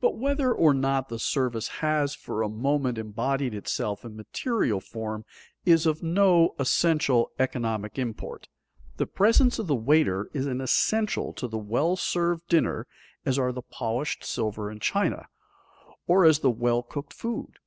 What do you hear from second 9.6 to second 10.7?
of the waiter is as